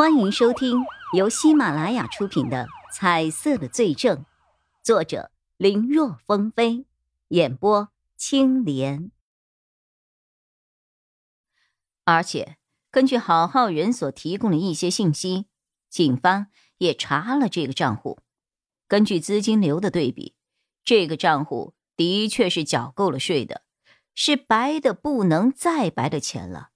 [0.00, 4.16] 欢迎收听由喜马拉雅出品的《彩色的罪证》，
[4.82, 6.86] 作者林若风飞，
[7.28, 9.10] 演播青莲。
[12.04, 12.56] 而且，
[12.90, 15.44] 根据好好人所提供的一些信息，
[15.90, 16.46] 警方
[16.78, 18.20] 也查了这个账户。
[18.88, 20.34] 根据资金流的对比，
[20.82, 23.64] 这个账户的确是缴够了税的，
[24.14, 26.70] 是白的不能再白的钱了。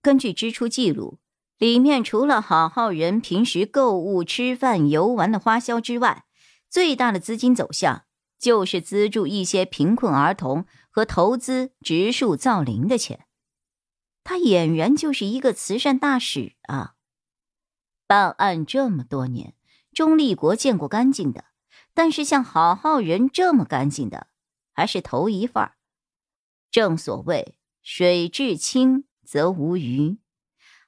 [0.00, 1.18] 根据支出记录。
[1.58, 6.24] 里面除了好好人平时购物、吃饭、游玩的花销之外，
[6.70, 8.04] 最大的资金走向
[8.38, 13.26] 就是资助一些贫困儿童和投资植树造林的钱。
[14.22, 16.94] 他俨然就是一个慈善大使啊！
[18.06, 19.54] 办案这么多年，
[19.92, 21.46] 钟立国见过干净的，
[21.92, 24.28] 但是像好好人这么干净的，
[24.72, 25.76] 还是头一份儿。
[26.70, 30.18] 正所谓水至清则无鱼。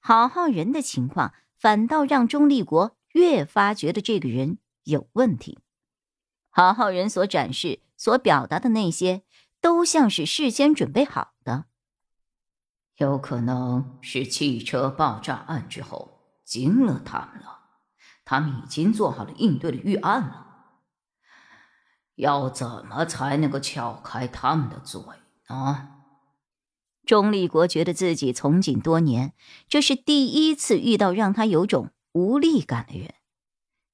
[0.00, 5.58] 好好人的情况，反倒让钟立国越发觉得这个人有问题。
[6.50, 9.22] 好好人所展示、所表达的那些，
[9.60, 11.66] 都像是事先准备好的。
[12.96, 17.60] 有可能是汽车爆炸案之后惊了他们了，
[18.24, 20.46] 他们已经做好了应对的预案了。
[22.16, 25.00] 要怎么才能够撬开他们的嘴
[25.48, 25.97] 呢？
[27.08, 29.32] 钟立国觉得自己从警多年，
[29.66, 33.14] 这是第一次遇到让他有种无力感的人。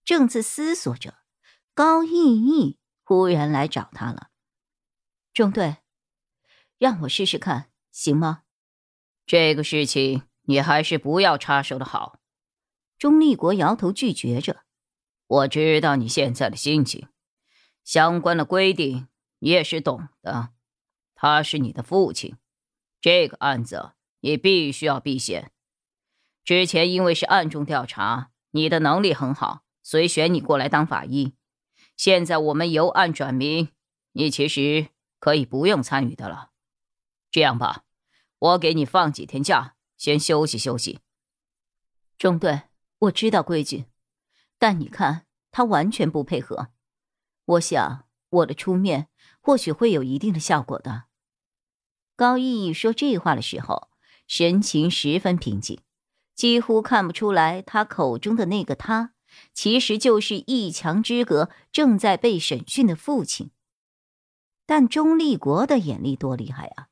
[0.04, 1.14] 正自思索着，
[1.74, 4.30] 高逸逸忽然来找他了。
[5.32, 5.76] 中队，
[6.76, 8.42] 让我试试看，行吗？
[9.24, 12.18] 这个事情你还是不要插手的好。
[12.98, 14.64] 钟立国摇头拒绝着。
[15.28, 17.06] 我知道你现在的心情，
[17.84, 19.06] 相关的规定
[19.38, 20.48] 你也是懂的。
[21.14, 22.36] 他是你的父亲。
[23.04, 25.52] 这个案子你必须要避嫌。
[26.42, 31.34] 之前因为是暗中调查，你的能力很好，所以选你过来当法医。
[31.98, 33.68] 现在我们由暗转明，
[34.12, 34.88] 你其实
[35.20, 36.52] 可以不用参与的了。
[37.30, 37.84] 这样吧，
[38.38, 41.00] 我给你放几天假，先休息休息。
[42.16, 42.62] 中队，
[43.00, 43.84] 我知道规矩，
[44.58, 46.68] 但你看他完全不配合。
[47.44, 49.10] 我想我的出面
[49.42, 51.04] 或许会有一定的效果的。
[52.16, 53.88] 高逸逸说这话的时候，
[54.26, 55.80] 神情十分平静，
[56.34, 59.14] 几乎看不出来他口中的那个他，
[59.52, 63.50] 其实就是一墙之隔正在被审讯的父亲。
[64.66, 66.86] 但钟立国的眼力多厉害啊！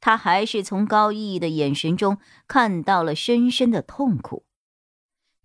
[0.00, 4.44] 他还是从高逸逸的眼神中看到了深深的痛苦。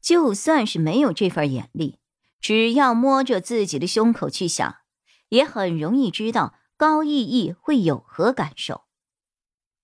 [0.02, 2.00] 就算是没有这份眼力，
[2.40, 4.78] 只要摸着自己的胸口去想，
[5.30, 8.86] 也很容易知道高逸逸会有何感受。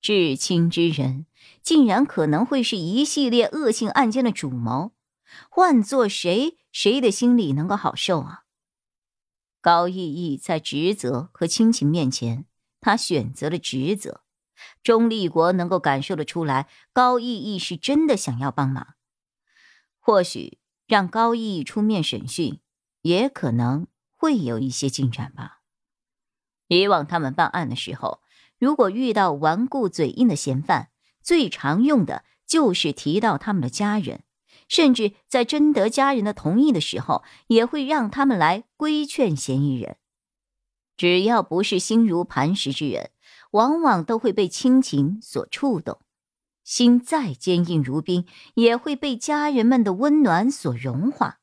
[0.07, 1.25] 至亲之人，
[1.61, 4.93] 竟然可能会是一系列恶性案件的主谋，
[5.49, 8.45] 换做谁，谁的心里能够好受啊？
[9.59, 12.45] 高逸逸在职责和亲情面前，
[12.79, 14.21] 他选择了职责。
[14.81, 18.95] 钟立国能够感受得出来，高逸逸是真的想要帮忙。
[19.99, 22.61] 或许让高逸逸出面审讯，
[23.01, 25.59] 也可能会有一些进展吧。
[26.69, 28.21] 以往他们办案的时候。
[28.59, 30.89] 如果遇到顽固嘴硬的嫌犯，
[31.21, 34.23] 最常用的就是提到他们的家人，
[34.67, 39.97] 甚至在征得家人的同意的时候，也会让他们来规劝嫌疑人。
[40.95, 43.11] 只要不是心如磐石之人，
[43.51, 45.99] 往往都会被亲情所触动，
[46.63, 48.25] 心再坚硬如冰，
[48.55, 51.39] 也会被家人们的温暖所融化。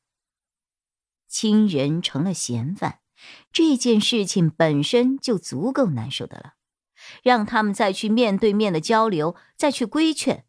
[1.29, 2.99] 亲人成了嫌犯，
[3.53, 6.53] 这件事情本身就足够难受的了。
[7.23, 10.45] 让他们再去面对面的交流，再去规劝，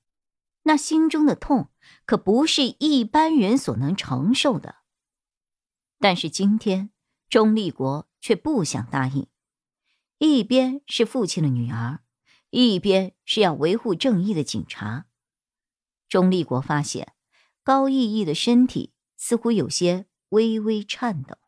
[0.62, 1.70] 那心中的痛
[2.04, 4.76] 可不是一般人所能承受的。
[5.98, 6.90] 但是今天，
[7.28, 9.26] 钟立国却不想答应。
[10.18, 12.00] 一边是父亲的女儿，
[12.50, 15.06] 一边是要维护正义的警察。
[16.08, 17.14] 钟立国发现
[17.62, 21.38] 高逸逸的身体似乎有些微微颤抖，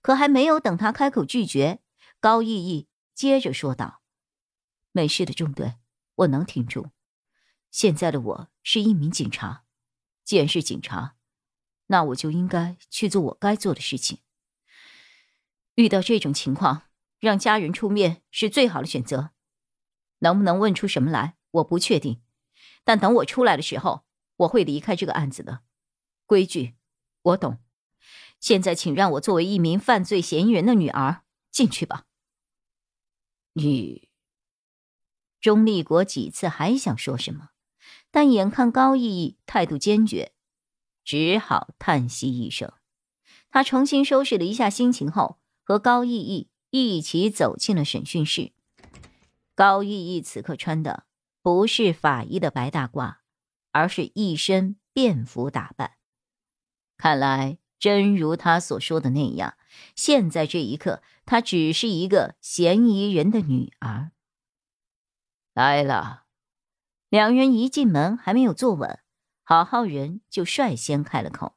[0.00, 1.80] 可还没有等他开口拒绝，
[2.20, 4.01] 高逸逸接着说道。
[4.92, 5.76] 没事的，中队，
[6.16, 6.90] 我能挺住。
[7.70, 9.64] 现在的我是一名警察，
[10.22, 11.16] 既然是警察，
[11.86, 14.18] 那我就应该去做我该做的事情。
[15.76, 16.82] 遇到这种情况，
[17.18, 19.30] 让家人出面是最好的选择。
[20.18, 22.20] 能不能问出什么来，我不确定。
[22.84, 24.04] 但等我出来的时候，
[24.36, 25.62] 我会离开这个案子的。
[26.26, 26.74] 规矩，
[27.22, 27.58] 我懂。
[28.38, 32.04] 现在，请让我作为一名犯罪嫌疑人的女儿进去吧。
[33.54, 34.11] 你。
[35.42, 37.50] 钟立国几次还想说什么，
[38.12, 40.32] 但眼看高逸逸态度坚决，
[41.04, 42.72] 只好叹息一声。
[43.50, 48.52] 他重新收拾了一下心情后，和高逸逸一起走进了审讯室。
[49.56, 51.06] 高逸逸此刻穿的
[51.42, 53.16] 不是法医的白大褂，
[53.72, 55.94] 而是一身便服打扮。
[56.96, 59.54] 看来，真如他所说的那样，
[59.96, 64.12] 现在这一刻，她只是一个嫌疑人的女儿。
[65.52, 66.24] 来了。
[67.08, 69.00] 两人一进门，还没有坐稳，
[69.42, 71.56] 郝浩仁就率先开了口。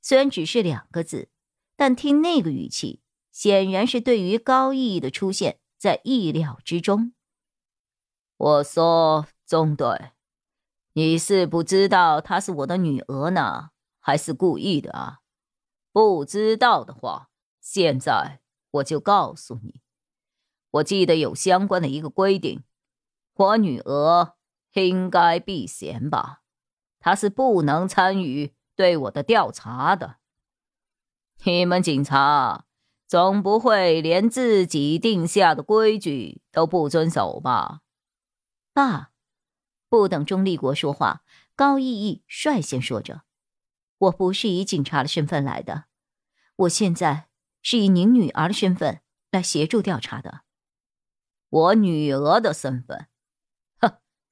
[0.00, 1.28] 虽然只是两个字，
[1.76, 7.12] 但听那个语气，显然是对于高逸逸的出现在意料之中。
[8.36, 10.10] 我说：“宗队，
[10.94, 13.70] 你是不知道她是我的女儿呢，
[14.00, 15.20] 还是故意的啊？
[15.92, 17.28] 不知道的话，
[17.60, 18.40] 现在
[18.72, 19.80] 我就告诉你。
[20.70, 22.64] 我记得有相关的一个规定，
[23.34, 24.34] 我女儿。”
[24.74, 26.40] 应该避嫌吧？
[26.98, 30.16] 她是不能参与对我的调查的。
[31.44, 32.64] 你们警察
[33.06, 37.82] 总不会连自己定下的规矩都不遵守吧？
[38.72, 39.10] 爸，
[39.90, 41.22] 不等钟立国说话，
[41.54, 43.24] 高逸逸率先说着
[43.98, 45.84] ：“我不是以警察的身份来的，
[46.56, 47.28] 我现在
[47.60, 50.44] 是以您女儿的身份来协助调查的。
[51.50, 53.08] 我女儿的身份。”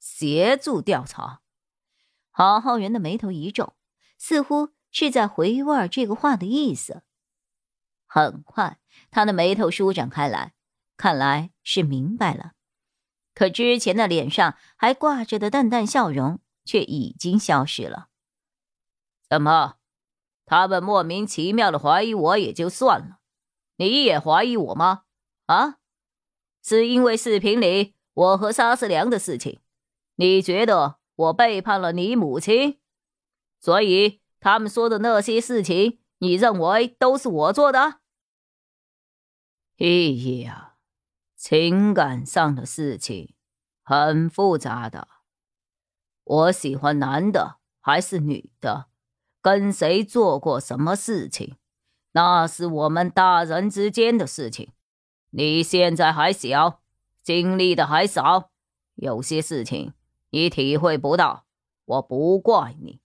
[0.00, 1.42] 协助调查，
[2.30, 3.74] 郝浩源的眉头一皱，
[4.18, 7.02] 似乎是在回味这个话的意思。
[8.06, 8.80] 很快，
[9.10, 10.54] 他的眉头舒展开来，
[10.96, 12.54] 看来是明白了。
[13.34, 18.08] 可之前的脸上还挂着的淡淡笑容却已经消失了。
[19.28, 19.76] 怎么？
[20.44, 23.18] 他们莫名其妙的怀疑我也就算了，
[23.76, 25.04] 你也怀疑我吗？
[25.46, 25.76] 啊？
[26.62, 29.60] 是因为视频里我和沙思良的事情？
[30.20, 32.78] 你觉得我背叛了你母亲，
[33.58, 38.00] 所以他们说的那些事情，你认为都是我做的？
[39.76, 40.76] 意义啊，
[41.34, 43.32] 情感上的事情
[43.82, 45.08] 很复杂的。
[46.22, 48.88] 我喜欢男的还是女的，
[49.40, 51.56] 跟谁做过什么事情，
[52.12, 54.70] 那是我们大人之间的事情。
[55.30, 56.82] 你现在还小，
[57.22, 58.50] 经历的还少，
[58.96, 59.94] 有些事情。
[60.30, 61.44] 你体会不到，
[61.84, 63.00] 我不怪你，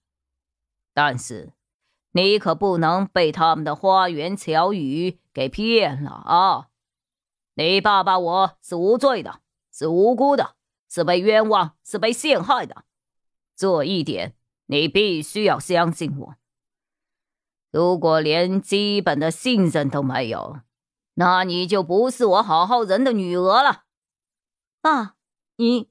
[0.94, 1.52] 但是
[2.12, 6.68] 你可不能被他们的花言巧语给骗了啊！
[7.54, 9.40] 你爸爸我是无罪的，
[9.72, 10.54] 是无辜的，
[10.88, 12.84] 是被冤枉，是被陷害的，
[13.56, 14.36] 这一点
[14.66, 16.36] 你必须要相信我。
[17.72, 20.60] 如果连基本的信任都没有，
[21.14, 23.84] 那你就不是我好好人的女儿了。
[24.80, 25.16] 爸，
[25.56, 25.90] 你。